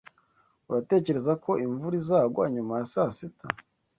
[0.69, 3.47] Uratekereza ko imvura izagwa nyuma ya saa sita?